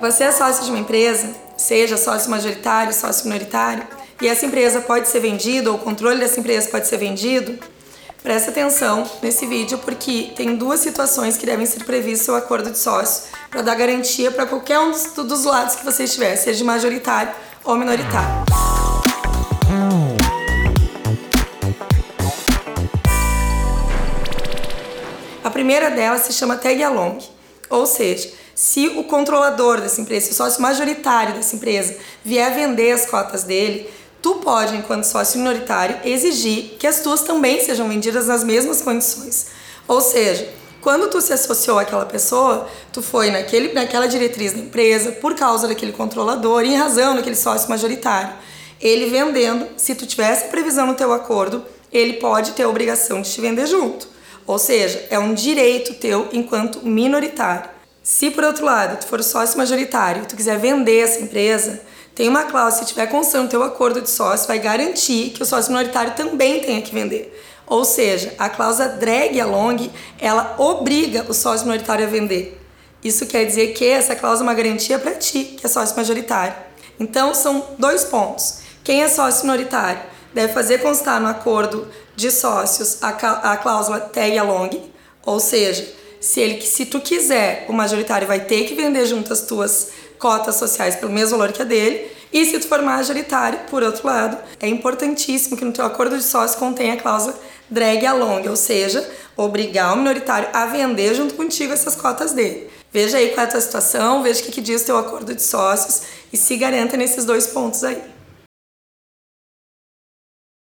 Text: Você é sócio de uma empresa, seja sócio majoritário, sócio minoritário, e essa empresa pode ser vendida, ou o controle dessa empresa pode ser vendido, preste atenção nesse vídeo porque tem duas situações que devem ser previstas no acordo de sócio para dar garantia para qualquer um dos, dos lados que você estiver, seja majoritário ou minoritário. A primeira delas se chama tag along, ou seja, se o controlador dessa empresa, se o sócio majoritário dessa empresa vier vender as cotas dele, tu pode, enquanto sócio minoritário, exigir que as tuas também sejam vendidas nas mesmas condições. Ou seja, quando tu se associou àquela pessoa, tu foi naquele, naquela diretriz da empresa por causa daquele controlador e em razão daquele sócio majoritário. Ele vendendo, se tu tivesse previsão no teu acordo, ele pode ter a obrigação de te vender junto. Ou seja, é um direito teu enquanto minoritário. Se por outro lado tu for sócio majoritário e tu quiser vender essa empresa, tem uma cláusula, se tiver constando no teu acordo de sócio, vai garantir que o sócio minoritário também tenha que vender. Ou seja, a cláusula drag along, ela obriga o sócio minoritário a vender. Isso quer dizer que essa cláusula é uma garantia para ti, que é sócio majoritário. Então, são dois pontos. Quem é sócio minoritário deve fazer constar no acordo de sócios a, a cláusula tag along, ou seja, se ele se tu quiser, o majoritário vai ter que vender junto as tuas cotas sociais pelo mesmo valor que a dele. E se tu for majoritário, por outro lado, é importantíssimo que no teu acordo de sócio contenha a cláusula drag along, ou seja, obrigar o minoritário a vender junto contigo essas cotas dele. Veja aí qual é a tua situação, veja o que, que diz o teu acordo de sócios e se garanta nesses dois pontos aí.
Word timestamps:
Você 0.00 0.22
é 0.22 0.30
sócio 0.30 0.64
de 0.64 0.70
uma 0.70 0.78
empresa, 0.78 1.34
seja 1.56 1.96
sócio 1.96 2.30
majoritário, 2.30 2.94
sócio 2.94 3.24
minoritário, 3.24 3.84
e 4.22 4.28
essa 4.28 4.46
empresa 4.46 4.80
pode 4.80 5.08
ser 5.08 5.18
vendida, 5.18 5.70
ou 5.72 5.76
o 5.76 5.78
controle 5.80 6.20
dessa 6.20 6.38
empresa 6.38 6.68
pode 6.70 6.86
ser 6.86 6.98
vendido, 6.98 7.58
preste 8.22 8.48
atenção 8.48 9.10
nesse 9.20 9.44
vídeo 9.44 9.76
porque 9.78 10.30
tem 10.36 10.54
duas 10.54 10.78
situações 10.78 11.36
que 11.36 11.44
devem 11.44 11.66
ser 11.66 11.82
previstas 11.82 12.28
no 12.28 12.36
acordo 12.36 12.70
de 12.70 12.78
sócio 12.78 13.24
para 13.50 13.60
dar 13.60 13.74
garantia 13.74 14.30
para 14.30 14.46
qualquer 14.46 14.78
um 14.78 14.92
dos, 14.92 15.04
dos 15.14 15.44
lados 15.44 15.74
que 15.74 15.84
você 15.84 16.04
estiver, 16.04 16.36
seja 16.36 16.64
majoritário 16.64 17.32
ou 17.64 17.74
minoritário. 17.74 18.44
A 25.42 25.50
primeira 25.50 25.90
delas 25.90 26.20
se 26.20 26.32
chama 26.32 26.56
tag 26.56 26.80
along, 26.84 27.18
ou 27.68 27.84
seja, 27.84 28.30
se 28.58 28.88
o 28.88 29.04
controlador 29.04 29.80
dessa 29.80 30.00
empresa, 30.00 30.26
se 30.26 30.32
o 30.32 30.34
sócio 30.34 30.60
majoritário 30.60 31.32
dessa 31.32 31.54
empresa 31.54 31.94
vier 32.24 32.52
vender 32.52 32.90
as 32.90 33.06
cotas 33.06 33.44
dele, 33.44 33.88
tu 34.20 34.34
pode, 34.34 34.74
enquanto 34.74 35.04
sócio 35.04 35.38
minoritário, 35.38 35.96
exigir 36.04 36.74
que 36.76 36.84
as 36.84 37.00
tuas 37.00 37.20
também 37.20 37.64
sejam 37.64 37.88
vendidas 37.88 38.26
nas 38.26 38.42
mesmas 38.42 38.82
condições. 38.82 39.46
Ou 39.86 40.00
seja, 40.00 40.48
quando 40.80 41.08
tu 41.08 41.20
se 41.20 41.32
associou 41.32 41.78
àquela 41.78 42.04
pessoa, 42.04 42.68
tu 42.92 43.00
foi 43.00 43.30
naquele, 43.30 43.72
naquela 43.72 44.08
diretriz 44.08 44.52
da 44.52 44.58
empresa 44.58 45.12
por 45.12 45.36
causa 45.36 45.68
daquele 45.68 45.92
controlador 45.92 46.64
e 46.64 46.70
em 46.74 46.76
razão 46.76 47.14
daquele 47.14 47.36
sócio 47.36 47.70
majoritário. 47.70 48.34
Ele 48.80 49.06
vendendo, 49.06 49.68
se 49.76 49.94
tu 49.94 50.04
tivesse 50.04 50.48
previsão 50.48 50.84
no 50.84 50.94
teu 50.94 51.12
acordo, 51.12 51.64
ele 51.92 52.14
pode 52.14 52.50
ter 52.50 52.64
a 52.64 52.68
obrigação 52.68 53.22
de 53.22 53.30
te 53.30 53.40
vender 53.40 53.68
junto. 53.68 54.08
Ou 54.44 54.58
seja, 54.58 55.06
é 55.10 55.18
um 55.18 55.32
direito 55.32 55.94
teu 55.94 56.28
enquanto 56.32 56.84
minoritário. 56.84 57.77
Se 58.10 58.30
por 58.30 58.42
outro 58.42 58.64
lado 58.64 58.98
tu 58.98 59.06
for 59.06 59.22
sócio 59.22 59.58
majoritário 59.58 60.22
e 60.22 60.26
tu 60.26 60.34
quiser 60.34 60.58
vender 60.58 61.00
essa 61.00 61.20
empresa, 61.20 61.78
tem 62.14 62.26
uma 62.26 62.44
cláusula, 62.44 62.82
se 62.82 62.88
tiver 62.88 63.06
constando 63.06 63.44
no 63.44 63.50
teu 63.50 63.62
acordo 63.62 64.00
de 64.00 64.08
sócio, 64.08 64.48
vai 64.48 64.58
garantir 64.58 65.28
que 65.28 65.42
o 65.42 65.44
sócio 65.44 65.70
minoritário 65.70 66.14
também 66.14 66.58
tenha 66.58 66.80
que 66.80 66.94
vender. 66.94 67.38
Ou 67.66 67.84
seja, 67.84 68.32
a 68.38 68.48
cláusula 68.48 68.88
drag 68.88 69.38
along, 69.38 69.90
ela 70.18 70.54
obriga 70.56 71.26
o 71.28 71.34
sócio 71.34 71.66
minoritário 71.66 72.06
a 72.06 72.08
vender. 72.08 72.58
Isso 73.04 73.26
quer 73.26 73.44
dizer 73.44 73.74
que 73.74 73.84
essa 73.84 74.16
cláusula 74.16 74.48
é 74.48 74.54
uma 74.54 74.62
garantia 74.62 74.98
para 74.98 75.14
ti, 75.14 75.44
que 75.44 75.66
é 75.66 75.68
sócio 75.68 75.94
majoritário. 75.94 76.54
Então, 76.98 77.34
são 77.34 77.62
dois 77.78 78.04
pontos. 78.04 78.60
Quem 78.82 79.02
é 79.02 79.08
sócio 79.10 79.42
minoritário 79.42 80.00
deve 80.32 80.54
fazer 80.54 80.78
constar 80.78 81.20
no 81.20 81.28
acordo 81.28 81.86
de 82.16 82.30
sócios 82.30 83.02
a, 83.02 83.10
a 83.10 83.56
cláusula 83.58 84.00
tag 84.00 84.38
along, 84.38 84.90
ou 85.26 85.38
seja, 85.38 85.98
se 86.20 86.40
ele 86.40 86.60
se 86.60 86.86
tu 86.86 87.00
quiser, 87.00 87.66
o 87.68 87.72
majoritário 87.72 88.26
vai 88.26 88.40
ter 88.40 88.64
que 88.64 88.74
vender 88.74 89.06
junto 89.06 89.32
as 89.32 89.42
tuas 89.42 89.88
cotas 90.18 90.56
sociais 90.56 90.96
pelo 90.96 91.12
mesmo 91.12 91.38
valor 91.38 91.52
que 91.52 91.62
a 91.62 91.64
dele. 91.64 92.10
E 92.32 92.44
se 92.44 92.58
tu 92.58 92.68
for 92.68 92.82
majoritário, 92.82 93.60
por 93.70 93.82
outro 93.82 94.06
lado, 94.06 94.36
é 94.60 94.68
importantíssimo 94.68 95.56
que 95.56 95.64
no 95.64 95.72
teu 95.72 95.84
acordo 95.84 96.16
de 96.16 96.22
sócio 96.22 96.58
contenha 96.58 96.94
a 96.94 96.96
cláusula 96.96 97.38
drag 97.70 98.04
along, 98.06 98.48
ou 98.48 98.56
seja, 98.56 99.08
obrigar 99.36 99.92
o 99.92 99.96
minoritário 99.96 100.48
a 100.52 100.66
vender 100.66 101.14
junto 101.14 101.34
contigo 101.34 101.72
essas 101.72 101.94
cotas 101.94 102.32
dele. 102.32 102.68
Veja 102.92 103.18
aí 103.18 103.28
qual 103.30 103.44
é 103.44 103.48
a 103.48 103.50
tua 103.52 103.60
situação, 103.60 104.22
veja 104.22 104.40
o 104.40 104.44
que, 104.44 104.52
que 104.52 104.60
diz 104.60 104.82
o 104.82 104.86
teu 104.86 104.98
acordo 104.98 105.34
de 105.34 105.42
sócios 105.42 106.02
e 106.32 106.36
se 106.36 106.56
garanta 106.56 106.96
nesses 106.96 107.24
dois 107.24 107.46
pontos 107.46 107.84
aí. 107.84 108.02